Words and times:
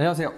안녕하세요. 0.00 0.32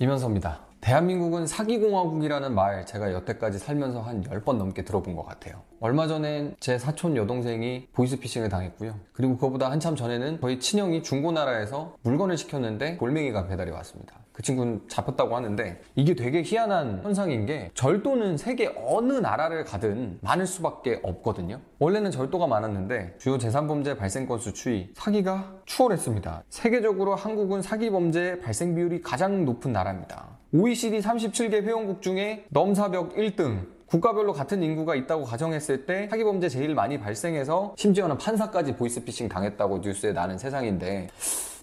이면서입니다. 0.00 0.60
대한민국은 0.82 1.46
사기공화국이라는 1.46 2.54
말 2.54 2.84
제가 2.84 3.14
여태까지 3.14 3.58
살면서 3.58 4.02
한 4.02 4.22
10번 4.22 4.58
넘게 4.58 4.84
들어본 4.84 5.16
것 5.16 5.24
같아요. 5.24 5.62
얼마 5.80 6.06
전엔 6.06 6.56
제 6.60 6.78
사촌 6.78 7.16
여동생이 7.16 7.88
보이스피싱을 7.94 8.50
당했고요. 8.50 9.00
그리고 9.14 9.36
그거보다 9.36 9.70
한참 9.70 9.96
전에는 9.96 10.42
저희 10.42 10.60
친형이 10.60 11.02
중고나라에서 11.02 11.96
물건을 12.02 12.36
시켰는데 12.36 12.98
골맹이가 12.98 13.46
배달이 13.46 13.70
왔습니다. 13.70 14.14
그 14.38 14.42
친구는 14.42 14.82
잡혔다고 14.86 15.34
하는데 15.34 15.80
이게 15.96 16.14
되게 16.14 16.44
희한한 16.44 17.00
현상인 17.02 17.44
게 17.44 17.72
절도는 17.74 18.36
세계 18.36 18.72
어느 18.86 19.14
나라를 19.14 19.64
가든 19.64 20.20
많을 20.22 20.46
수밖에 20.46 21.00
없거든요. 21.02 21.60
원래는 21.80 22.12
절도가 22.12 22.46
많았는데 22.46 23.16
주요 23.18 23.36
재산범죄 23.36 23.96
발생 23.96 24.28
건수 24.28 24.52
추이 24.52 24.90
사기가 24.94 25.56
추월했습니다. 25.64 26.44
세계적으로 26.50 27.16
한국은 27.16 27.62
사기 27.62 27.90
범죄 27.90 28.38
발생 28.38 28.76
비율이 28.76 29.00
가장 29.00 29.44
높은 29.44 29.72
나라입니다. 29.72 30.28
OECD 30.54 31.00
37개 31.00 31.54
회원국 31.54 32.00
중에 32.00 32.44
넘사벽 32.50 33.16
1등 33.16 33.66
국가별로 33.86 34.32
같은 34.32 34.62
인구가 34.62 34.94
있다고 34.94 35.24
가정했을 35.24 35.84
때 35.84 36.06
사기범죄 36.10 36.48
제일 36.48 36.76
많이 36.76 37.00
발생해서 37.00 37.74
심지어는 37.76 38.18
판사까지 38.18 38.76
보이스피싱 38.76 39.28
당했다고 39.28 39.78
뉴스에 39.78 40.12
나는 40.12 40.38
세상인데 40.38 41.08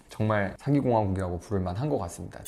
정말 0.10 0.56
사기공화국이라고 0.58 1.40
부를 1.40 1.62
만한 1.62 1.88
것 1.88 1.98
같습니다. 2.00 2.42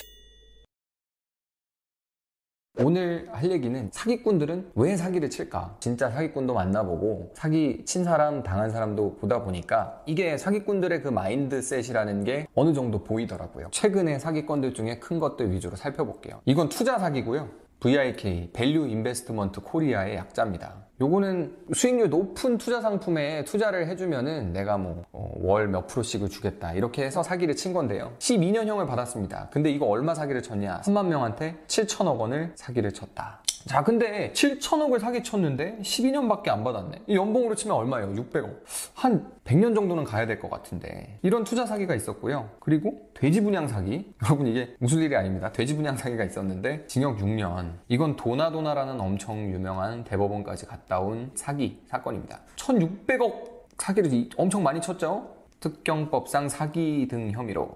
오늘 2.80 3.28
할 3.32 3.50
얘기는 3.52 3.90
사기꾼들은 3.92 4.72
왜 4.76 4.96
사기를 4.96 5.30
칠까? 5.30 5.76
진짜 5.80 6.12
사기꾼도 6.12 6.54
만나보고 6.54 7.32
사기 7.34 7.84
친 7.86 8.04
사람, 8.04 8.44
당한 8.44 8.70
사람도 8.70 9.16
보다 9.16 9.44
보니까 9.44 10.02
이게 10.06 10.38
사기꾼들의 10.38 11.02
그 11.02 11.10
마인드셋이라는 11.10 12.24
게 12.24 12.48
어느 12.54 12.74
정도 12.74 13.04
보이더라고요. 13.04 13.70
최근에 13.72 14.20
사기건들 14.20 14.74
중에 14.74 15.00
큰 15.00 15.20
것들 15.20 15.52
위주로 15.52 15.76
살펴볼게요. 15.76 16.42
이건 16.46 16.70
투자 16.70 17.00
사기고요. 17.00 17.50
VIK, 17.80 18.50
밸류 18.54 18.88
인베스트먼트 18.88 19.62
코리아의 19.62 20.16
약자입니다. 20.16 20.88
요거는 21.00 21.56
수익률 21.76 22.10
높은 22.10 22.58
투자 22.58 22.82
상품에 22.82 23.44
투자를 23.44 23.88
해주면은 23.88 24.52
내가 24.52 24.78
뭐 24.78 25.04
월 25.14 25.68
몇 25.68 25.86
프로씩을 25.86 26.30
주겠다 26.30 26.74
이렇게 26.74 27.04
해서 27.06 27.22
사기를 27.22 27.56
친 27.56 27.72
건데요. 27.74 28.14
12년형을 28.18 28.88
받았습니다. 28.88 29.50
근데 29.52 29.70
이거 29.70 29.86
얼마 29.86 30.16
사기를 30.16 30.42
쳤냐? 30.42 30.82
3만 30.82 31.06
명한테 31.06 31.56
7천억 31.68 32.18
원을 32.18 32.52
사기를 32.56 32.92
쳤다 32.92 33.44
자 33.66 33.84
근데 33.84 34.32
7천억을 34.34 35.00
사기 35.00 35.24
쳤는데 35.24 35.80
12년밖에 35.82 36.50
안 36.50 36.64
받았네. 36.64 37.04
연봉으로 37.10 37.56
치면 37.56 37.76
얼마예요? 37.76 38.14
600억. 38.14 38.56
한 38.94 39.30
100년 39.46 39.76
정도는 39.76 40.04
가야 40.04 40.26
될 40.26 40.40
것 40.40 40.50
같은데. 40.50 41.18
이런 41.24 41.44
투자 41.44 41.66
사기가 41.66 41.96
있었고요. 41.96 42.50
그리고 42.60 43.10
돼지 43.14 43.42
분양 43.42 43.68
사기. 43.68 44.14
여러분 44.24 44.48
이게 44.48 44.76
무슨 44.80 45.00
일이 45.00 45.16
아닙니다. 45.16 45.52
돼지 45.52 45.76
분양 45.76 45.98
사기가 45.98 46.24
있었는데 46.24 46.86
징역 46.88 47.18
6년. 47.18 47.74
이건 47.88 48.16
도나도나라는 48.16 49.00
엄청 49.02 49.38
유명한 49.52 50.04
대법원까지 50.04 50.66
갔다 50.68 51.00
온 51.00 51.32
사기 51.36 51.82
사건입니다. 51.88 52.40
1600억 52.56 53.58
사기를 53.78 54.30
엄청 54.38 54.64
많이 54.64 54.80
쳤죠? 54.80 55.36
특경법상 55.60 56.50
사기 56.50 57.08
등 57.10 57.32
혐의로. 57.32 57.76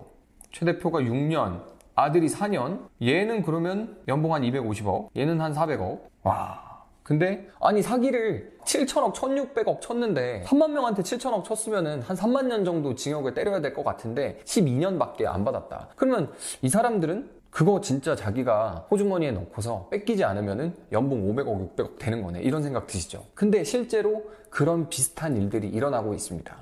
최 0.52 0.66
대표가 0.66 1.00
6년 1.00 1.62
아들이 2.02 2.27
4년, 2.27 2.80
얘는 3.02 3.44
그러면 3.44 3.97
연봉 4.07 4.33
한 4.33 4.41
250억, 4.41 5.09
얘는 5.16 5.39
한 5.39 5.53
400억. 5.53 5.99
와. 6.23 6.71
근데 7.03 7.47
아니 7.59 7.81
사기를 7.81 8.53
7천억, 8.66 9.13
1600억 9.13 9.81
쳤는데 9.81 10.44
3만 10.45 10.72
명한테 10.72 11.02
7천억 11.02 11.44
쳤으면은 11.44 12.02
한 12.02 12.16
3만 12.16 12.45
년 12.45 12.63
정도 12.63 12.95
징역을 12.95 13.33
때려야 13.33 13.59
될 13.59 13.73
것 13.73 13.83
같은데 13.83 14.39
12년밖에 14.45 15.25
안 15.25 15.44
받았다. 15.44 15.89
그러면 15.95 16.31
이 16.61 16.69
사람들은 16.69 17.29
그거 17.49 17.81
진짜 17.81 18.16
자기가 18.16 18.88
호주머니에 18.89 19.31
넣고서 19.31 19.88
뺏기지 19.91 20.23
않으면은 20.23 20.73
연봉 20.91 21.23
500억, 21.35 21.75
600억 21.75 21.99
되는 21.99 22.22
거네. 22.23 22.41
이런 22.41 22.63
생각 22.63 22.88
드시죠? 22.88 23.25
근데 23.33 23.63
실제로 23.63 24.23
그런 24.49 24.88
비슷한 24.89 25.35
일들이 25.35 25.67
일어나고 25.67 26.13
있습니다. 26.13 26.56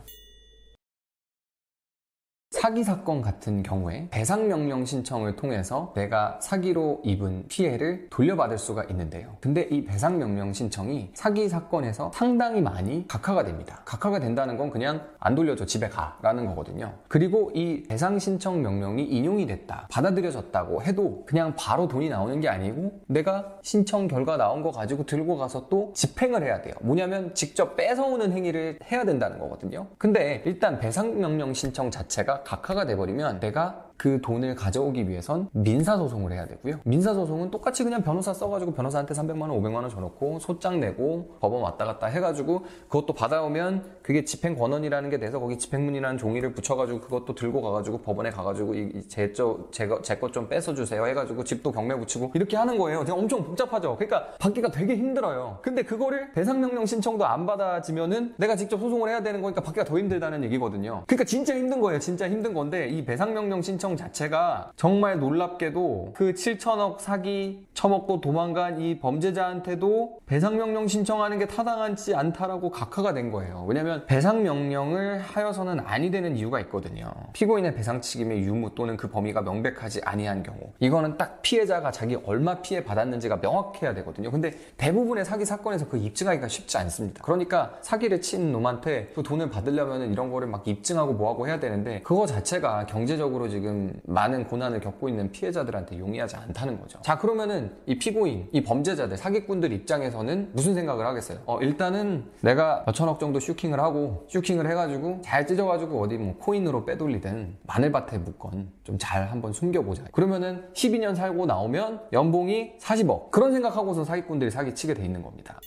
사기 2.59 2.83
사건 2.83 3.21
같은 3.21 3.63
경우에 3.63 4.09
배상 4.11 4.49
명령 4.49 4.83
신청을 4.83 5.37
통해서 5.37 5.93
내가 5.95 6.37
사기로 6.41 6.99
입은 7.05 7.45
피해를 7.47 8.09
돌려받을 8.09 8.57
수가 8.57 8.83
있는데요. 8.89 9.37
근데 9.39 9.61
이 9.71 9.85
배상 9.85 10.17
명령 10.17 10.51
신청이 10.51 11.11
사기 11.13 11.47
사건에서 11.47 12.11
상당히 12.13 12.59
많이 12.59 13.07
각하가 13.07 13.45
됩니다. 13.45 13.81
각하가 13.85 14.19
된다는 14.19 14.57
건 14.57 14.71
그냥 14.71 15.07
안 15.21 15.35
돌려줘 15.35 15.65
집에 15.65 15.87
가라는 15.87 16.47
거거든요. 16.47 16.93
그리고 17.07 17.49
이 17.55 17.83
배상 17.83 18.19
신청 18.19 18.61
명령이 18.61 19.05
인용이 19.05 19.45
됐다, 19.45 19.87
받아들여졌다고 19.89 20.83
해도 20.83 21.23
그냥 21.25 21.53
바로 21.55 21.87
돈이 21.87 22.09
나오는 22.09 22.41
게 22.41 22.49
아니고 22.49 22.91
내가 23.07 23.53
신청 23.61 24.09
결과 24.09 24.35
나온 24.35 24.63
거 24.63 24.71
가지고 24.71 25.05
들고 25.05 25.37
가서 25.37 25.69
또 25.69 25.93
집행을 25.95 26.43
해야 26.43 26.61
돼요. 26.61 26.73
뭐냐면 26.81 27.33
직접 27.33 27.77
뺏어오는 27.77 28.33
행위를 28.33 28.79
해야 28.91 29.05
된다는 29.05 29.39
거거든요. 29.39 29.87
근데 29.97 30.43
일단 30.45 30.77
배상 30.77 31.17
명령 31.17 31.53
신청 31.53 31.89
자체가 31.89 32.43
각하가 32.49 32.85
돼버리면 32.85 33.39
내가 33.41 33.88
그 33.99 34.21
돈을 34.21 34.55
가져오기 34.55 35.09
위해선 35.09 35.49
민사소송을 35.51 36.31
해야 36.31 36.47
되고요. 36.47 36.77
민사소송은 36.85 37.51
똑같이 37.51 37.83
그냥 37.83 38.01
변호사 38.01 38.33
써가지고 38.33 38.71
변호사한테 38.71 39.13
300만원, 39.13 39.49
500만원 39.59 39.89
줘놓고 39.89 40.39
소장 40.39 40.79
내고 40.79 41.35
법원 41.41 41.61
왔다 41.61 41.83
갔다 41.83 42.07
해가지고 42.07 42.61
그것도 42.87 43.13
받아오면 43.13 43.99
그게 44.01 44.23
집행권원이라는 44.23 45.09
게 45.09 45.19
돼서 45.19 45.37
거기 45.39 45.57
집행문이라는 45.57 46.17
종이를 46.17 46.53
붙여가지고 46.53 47.01
그것도 47.01 47.35
들고 47.35 47.61
가가지고 47.61 47.97
법원에 47.97 48.29
가가지고 48.29 48.73
제것 49.09 50.31
좀 50.31 50.47
뺏어주세요 50.47 51.05
해가지고 51.05 51.43
집도 51.43 51.71
경매 51.73 51.93
붙이고 51.95 52.31
이렇게 52.35 52.55
하는 52.55 52.77
거예요. 52.77 52.99
그냥 52.99 53.19
엄청 53.19 53.43
복잡하죠. 53.43 53.97
그러니까 53.97 54.29
받기가 54.39 54.71
되게 54.71 54.95
힘들어요. 54.95 55.59
근데 55.61 55.83
그거를 55.83 56.31
배상명령 56.31 56.85
신청도 56.85 57.25
안 57.25 57.45
받아지면은 57.45 58.33
내가 58.37 58.55
직접 58.55 58.79
소송을 58.79 59.09
해야 59.09 59.21
되는 59.21 59.41
거니까 59.41 59.59
받기가 59.59 59.83
더 59.83 59.99
힘들다는 59.99 60.45
얘기거든요. 60.45 61.03
그러니까 61.05 61.25
진짜 61.25 61.53
힘든 61.53 61.81
거예요. 61.81 61.99
진짜 61.99 62.29
힘든 62.29 62.53
건데 62.53 62.87
이 62.87 63.03
배상명령 63.03 63.61
신청 63.61 63.88
신청 63.89 63.95
자체가 63.97 64.71
정말 64.75 65.19
놀랍게도 65.19 66.13
그 66.13 66.33
7천억 66.33 66.99
사기 66.99 67.65
처먹고 67.73 68.21
도망간 68.21 68.79
이 68.81 68.99
범죄자한테도 68.99 70.19
배상명령 70.25 70.87
신청하는 70.87 71.39
게 71.39 71.47
타당하지 71.47 72.13
않다라고 72.13 72.69
각하가 72.69 73.13
된 73.13 73.31
거예요. 73.31 73.65
왜냐면 73.67 74.05
배상명령을 74.05 75.19
하여서는 75.19 75.79
아니 75.79 76.11
되는 76.11 76.35
이유가 76.35 76.59
있거든요. 76.61 77.11
피고인의 77.33 77.73
배상 77.73 78.01
책임의 78.01 78.43
유무 78.43 78.75
또는 78.75 78.97
그 78.97 79.09
범위가 79.09 79.41
명백하지 79.41 80.01
아니한 80.03 80.43
경우 80.43 80.59
이거는 80.79 81.17
딱 81.17 81.41
피해자가 81.41 81.91
자기 81.91 82.17
얼마 82.25 82.61
피해 82.61 82.83
받았는지가 82.83 83.37
명확해야 83.37 83.93
되거든요. 83.95 84.29
근데 84.29 84.51
대부분의 84.77 85.25
사기 85.25 85.45
사건에서 85.45 85.87
그 85.87 85.97
입증하기가 85.97 86.47
쉽지 86.47 86.77
않습니다. 86.77 87.23
그러니까 87.23 87.77
사기를 87.81 88.21
친 88.21 88.51
놈한테 88.51 89.11
그 89.15 89.23
돈을 89.23 89.49
받으려면 89.49 90.11
이런 90.11 90.31
거를 90.31 90.47
막 90.47 90.67
입증하고 90.67 91.13
뭐하고 91.13 91.47
해야 91.47 91.59
되는데 91.59 92.01
그거 92.03 92.25
자체가 92.25 92.85
경제적으로 92.87 93.47
지금 93.47 93.78
많은 94.03 94.45
고난을 94.47 94.79
겪고 94.79 95.09
있는 95.09 95.31
피해자들한테 95.31 95.97
용이하지 95.99 96.35
않다는 96.35 96.79
거죠. 96.79 96.99
자, 97.01 97.17
그러면은 97.17 97.71
이 97.85 97.97
피고인, 97.97 98.47
이 98.51 98.63
범죄자들, 98.63 99.17
사기꾼들 99.17 99.71
입장에서는 99.73 100.51
무슨 100.53 100.75
생각을 100.75 101.05
하겠어요? 101.05 101.39
어, 101.45 101.59
일단은 101.61 102.25
내가 102.41 102.83
몇천억 102.85 103.19
정도 103.19 103.39
슈킹을 103.39 103.79
하고 103.79 104.25
슈킹을 104.29 104.69
해가지고 104.69 105.21
잘 105.23 105.47
찢어가지고 105.47 105.99
어디 106.01 106.17
뭐 106.17 106.35
코인으로 106.37 106.85
빼돌리든 106.85 107.57
마늘밭에 107.63 108.19
묻건 108.19 108.71
좀 108.83 108.99
잘 108.99 109.31
한번 109.31 109.53
숨겨보자. 109.53 110.03
그러면은 110.11 110.65
12년 110.73 111.15
살고 111.15 111.45
나오면 111.45 112.01
연봉이 112.13 112.73
40억. 112.79 113.31
그런 113.31 113.53
생각하고서 113.53 114.03
사기꾼들이 114.03 114.51
사기치게 114.51 114.93
돼 114.93 115.05
있는 115.05 115.23
겁니다. 115.23 115.59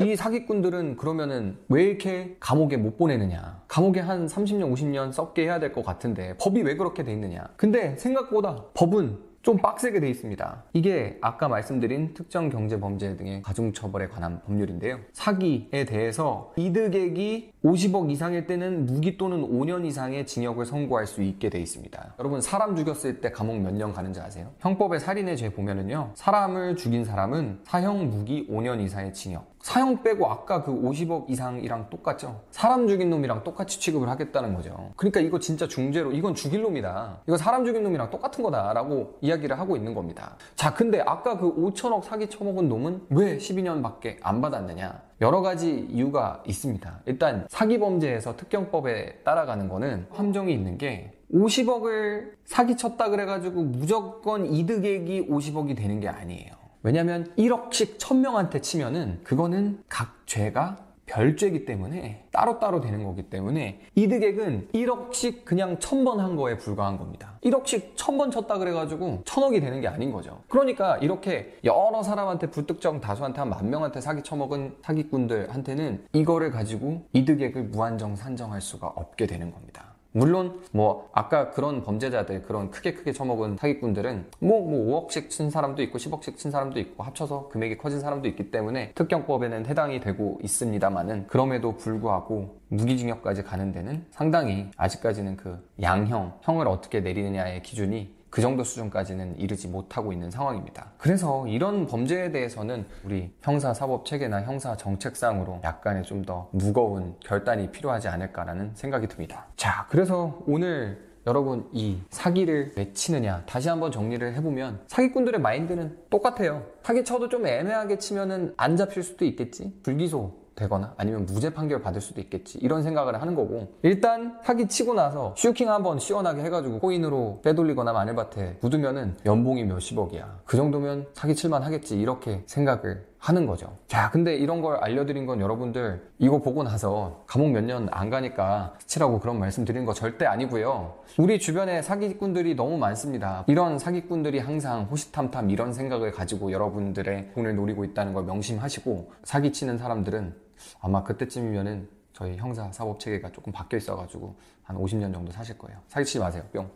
이 0.00 0.14
사기꾼들은 0.14 0.96
그러면은 0.96 1.58
왜 1.68 1.82
이렇게 1.84 2.36
감옥에 2.38 2.76
못 2.76 2.96
보내느냐? 2.96 3.62
감옥에 3.66 4.00
한 4.00 4.26
30년, 4.26 4.72
50년 4.72 5.12
썩게 5.12 5.42
해야 5.42 5.58
될 5.58 5.72
것 5.72 5.84
같은데 5.84 6.34
법이 6.38 6.62
왜 6.62 6.76
그렇게 6.76 7.02
돼 7.02 7.12
있느냐? 7.12 7.44
근데 7.56 7.96
생각보다 7.96 8.64
법은 8.74 9.26
좀 9.42 9.56
빡세게 9.58 10.00
돼 10.00 10.10
있습니다. 10.10 10.64
이게 10.72 11.16
아까 11.20 11.48
말씀드린 11.48 12.12
특정 12.12 12.48
경제 12.50 12.78
범죄 12.80 13.16
등의 13.16 13.40
가중처벌에 13.42 14.08
관한 14.08 14.42
법률인데요. 14.42 14.98
사기에 15.12 15.84
대해서 15.86 16.52
이득액이 16.56 17.52
50억 17.64 18.10
이상일 18.10 18.46
때는 18.46 18.86
무기 18.86 19.16
또는 19.16 19.42
5년 19.42 19.86
이상의 19.86 20.26
징역을 20.26 20.64
선고할 20.66 21.06
수 21.06 21.22
있게 21.22 21.50
돼 21.50 21.60
있습니다. 21.60 22.14
여러분 22.18 22.40
사람 22.40 22.76
죽였을 22.76 23.20
때 23.20 23.30
감옥 23.30 23.58
몇 23.60 23.72
년 23.72 23.92
가는지 23.92 24.20
아세요? 24.20 24.50
형법의 24.60 25.00
살인의 25.00 25.36
죄 25.36 25.50
보면은요. 25.50 26.10
사람을 26.14 26.76
죽인 26.76 27.04
사람은 27.04 27.60
사형 27.62 28.10
무기 28.10 28.46
5년 28.50 28.80
이상의 28.82 29.14
징역 29.14 29.57
사형 29.68 30.02
빼고 30.02 30.26
아까 30.26 30.62
그 30.62 30.72
50억 30.72 31.28
이상이랑 31.28 31.90
똑같죠? 31.90 32.40
사람 32.50 32.88
죽인 32.88 33.10
놈이랑 33.10 33.44
똑같이 33.44 33.78
취급을 33.78 34.08
하겠다는 34.08 34.54
거죠. 34.54 34.92
그러니까 34.96 35.20
이거 35.20 35.38
진짜 35.38 35.68
중죄로 35.68 36.12
이건 36.12 36.34
죽일 36.34 36.62
놈이다. 36.62 37.20
이거 37.28 37.36
사람 37.36 37.66
죽인 37.66 37.82
놈이랑 37.82 38.08
똑같은 38.08 38.42
거다라고 38.42 39.18
이야기를 39.20 39.58
하고 39.58 39.76
있는 39.76 39.92
겁니다. 39.92 40.36
자, 40.56 40.72
근데 40.72 41.02
아까 41.04 41.36
그 41.36 41.54
5천억 41.54 42.02
사기 42.02 42.30
쳐먹은 42.30 42.66
놈은 42.66 43.08
왜 43.10 43.36
12년밖에 43.36 44.16
안 44.22 44.40
받았느냐? 44.40 45.02
여러 45.20 45.42
가지 45.42 45.86
이유가 45.90 46.42
있습니다. 46.46 47.00
일단 47.04 47.46
사기 47.50 47.78
범죄에서 47.78 48.36
특경법에 48.36 49.18
따라가는 49.22 49.68
거는 49.68 50.06
함정이 50.12 50.50
있는 50.50 50.78
게 50.78 51.12
50억을 51.30 52.30
사기쳤다 52.46 53.10
그래가지고 53.10 53.64
무조건 53.64 54.46
이득액이 54.46 55.28
50억이 55.28 55.76
되는 55.76 56.00
게 56.00 56.08
아니에요. 56.08 56.67
왜냐면 56.82 57.32
1억씩 57.36 57.98
1000명한테 57.98 58.62
치면은 58.62 59.20
그거는 59.24 59.82
각 59.88 60.22
죄가 60.26 60.76
별죄이기 61.06 61.64
때문에 61.64 62.26
따로따로 62.32 62.82
되는 62.82 63.02
거기 63.02 63.22
때문에 63.22 63.80
이득액은 63.94 64.68
1억씩 64.74 65.46
그냥 65.46 65.78
1000번 65.78 66.18
한 66.18 66.36
거에 66.36 66.58
불과한 66.58 66.98
겁니다. 66.98 67.38
1억씩 67.44 67.94
1000번 67.96 68.30
쳤다 68.30 68.58
그래가지고 68.58 69.22
1000억이 69.24 69.60
되는 69.60 69.80
게 69.80 69.88
아닌 69.88 70.12
거죠. 70.12 70.42
그러니까 70.48 70.98
이렇게 70.98 71.56
여러 71.64 72.02
사람한테 72.02 72.50
불특정 72.50 73.00
다수한테 73.00 73.40
한 73.40 73.48
만 73.48 73.70
명한테 73.70 74.02
사기 74.02 74.22
쳐먹은 74.22 74.76
사기꾼들한테는 74.82 76.04
이거를 76.12 76.50
가지고 76.50 77.06
이득액을 77.14 77.64
무한정 77.64 78.14
산정할 78.14 78.60
수가 78.60 78.88
없게 78.88 79.26
되는 79.26 79.50
겁니다. 79.50 79.87
물론 80.18 80.60
뭐 80.72 81.08
아까 81.12 81.50
그런 81.50 81.84
범죄자들 81.84 82.42
그런 82.42 82.72
크게 82.72 82.92
크게 82.94 83.12
쳐먹은 83.12 83.56
사기꾼들은 83.58 84.26
뭐, 84.40 84.68
뭐 84.68 85.06
5억씩 85.06 85.30
친 85.30 85.48
사람도 85.48 85.80
있고 85.84 85.98
10억씩 85.98 86.36
친 86.36 86.50
사람도 86.50 86.80
있고 86.80 87.04
합쳐서 87.04 87.48
금액이 87.50 87.78
커진 87.78 88.00
사람도 88.00 88.26
있기 88.28 88.50
때문에 88.50 88.92
특경법에는 88.94 89.66
해당이 89.66 90.00
되고 90.00 90.40
있습니다만은 90.42 91.28
그럼에도 91.28 91.76
불구하고 91.76 92.58
무기징역까지 92.68 93.44
가는 93.44 93.70
데는 93.70 94.04
상당히 94.10 94.66
아직까지는 94.76 95.36
그 95.36 95.56
양형 95.80 96.40
형을 96.42 96.66
어떻게 96.66 97.00
내리느냐의 97.00 97.62
기준이 97.62 98.17
그 98.30 98.42
정도 98.42 98.62
수준까지는 98.64 99.38
이르지 99.38 99.68
못하고 99.68 100.12
있는 100.12 100.30
상황입니다. 100.30 100.92
그래서 100.98 101.46
이런 101.48 101.86
범죄에 101.86 102.30
대해서는 102.30 102.84
우리 103.04 103.30
형사 103.42 103.72
사법 103.72 104.04
체계나 104.04 104.42
형사 104.42 104.76
정책상으로 104.76 105.60
약간의 105.64 106.02
좀 106.04 106.18
더 106.26 106.48
무거운 106.52 107.14
결단이 107.20 107.70
필요하지 107.70 108.08
않을까라는 108.08 108.72
생각이 108.74 109.06
듭니다. 109.06 109.46
자, 109.56 109.86
그래서 109.88 110.42
오늘 110.46 111.06
여러분 111.26 111.68
이 111.72 112.00
사기를 112.10 112.72
왜 112.76 112.92
치느냐 112.92 113.44
다시 113.46 113.68
한번 113.68 113.92
정리를 113.92 114.34
해보면 114.34 114.80
사기꾼들의 114.88 115.40
마인드는 115.40 115.96
똑같아요. 116.10 116.66
사기 116.82 117.04
쳐도 117.04 117.28
좀 117.28 117.46
애매하게 117.46 117.98
치면은 117.98 118.52
안 118.56 118.76
잡힐 118.76 119.02
수도 119.02 119.24
있겠지. 119.24 119.72
불기소 119.82 120.34
되거나 120.58 120.94
아니면 120.96 121.24
무죄 121.24 121.50
판결 121.50 121.80
받을 121.80 122.00
수도 122.00 122.20
있겠지. 122.20 122.58
이런 122.58 122.82
생각을 122.82 123.20
하는 123.20 123.34
거고. 123.34 123.68
일단 123.82 124.38
사기 124.44 124.66
치고 124.68 124.94
나서 124.94 125.34
슈킹 125.36 125.70
한번 125.70 125.98
시원하게 125.98 126.42
해가지고 126.42 126.80
코인으로 126.80 127.40
빼돌리거나 127.42 127.92
마늘밭에 127.92 128.58
묻으면은 128.60 129.16
연봉이 129.24 129.64
몇십억이야. 129.64 130.40
그 130.44 130.56
정도면 130.56 131.06
사기 131.14 131.34
칠만 131.34 131.62
하겠지. 131.62 131.98
이렇게 131.98 132.42
생각을 132.46 133.06
하는 133.18 133.46
거죠 133.46 133.76
자 133.88 134.10
근데 134.10 134.36
이런 134.36 134.62
걸 134.62 134.76
알려드린 134.76 135.26
건 135.26 135.40
여러분들 135.40 136.08
이거 136.18 136.38
보고 136.40 136.62
나서 136.62 137.24
감옥 137.26 137.50
몇 137.50 137.64
년 137.64 137.88
안 137.90 138.10
가니까 138.10 138.74
치라고 138.86 139.18
그런 139.20 139.38
말씀 139.38 139.64
드리는 139.64 139.84
거 139.84 139.92
절대 139.92 140.24
아니고요 140.26 140.94
우리 141.18 141.38
주변에 141.38 141.82
사기꾼들이 141.82 142.54
너무 142.54 142.78
많습니다 142.78 143.44
이런 143.48 143.78
사기꾼들이 143.78 144.38
항상 144.38 144.84
호시탐탐 144.84 145.50
이런 145.50 145.72
생각을 145.72 146.12
가지고 146.12 146.52
여러분들의 146.52 147.32
돈을 147.34 147.56
노리고 147.56 147.84
있다는 147.84 148.12
걸 148.12 148.24
명심하시고 148.24 149.12
사기치는 149.24 149.78
사람들은 149.78 150.34
아마 150.80 151.02
그때쯤이면은 151.02 151.88
저희 152.12 152.36
형사 152.36 152.70
사법 152.72 152.98
체계가 152.98 153.30
조금 153.30 153.52
바뀌어 153.52 153.76
있어가지고 153.76 154.34
한 154.64 154.76
50년 154.76 155.12
정도 155.14 155.30
사실 155.30 155.56
거예요. 155.56 155.78
사기치지 155.86 156.18
마세요. 156.18 156.42
뿅. 156.52 156.66